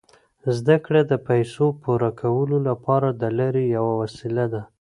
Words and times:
زده 0.57 0.75
کړه 0.85 1.01
د 1.11 1.13
پیسو 1.27 1.65
پوره 1.81 2.11
کولو 2.21 2.57
لپاره 2.69 3.07
د 3.21 3.23
لارې 3.37 3.63
یوه 3.75 3.93
وسیله 4.01 4.45
ده. 4.53 4.61